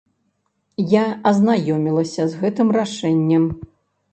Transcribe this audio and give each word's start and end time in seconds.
Я 0.93 1.03
азнаёмілася 1.31 2.25
з 2.33 2.41
гэтым 2.45 2.67
рашэннем. 2.79 3.43